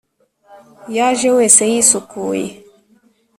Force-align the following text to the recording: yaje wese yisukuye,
yaje 0.95 1.27
wese 1.37 1.61
yisukuye, 1.71 2.47